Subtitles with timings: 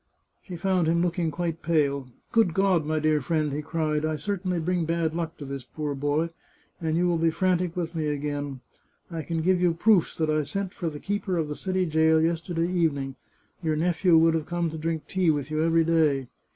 [0.41, 4.15] She found him looking quite pale." Good God, my dear friend 1" he cried." I
[4.15, 6.29] certainly bring bad luck to this poor boy,
[6.81, 8.61] and you will be frantic with me again.
[9.11, 12.19] I can give you proofs that I sent for the keeper of the city jail
[12.19, 13.15] yesterday evening.
[13.61, 16.29] Your nephew would have come to drink tea with you every day.